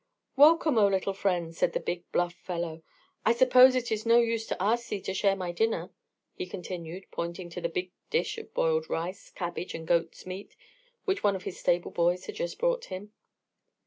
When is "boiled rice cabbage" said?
8.51-9.75